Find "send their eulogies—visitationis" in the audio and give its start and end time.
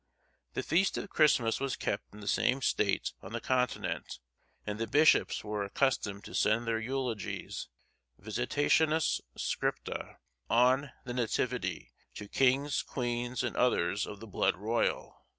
6.33-9.21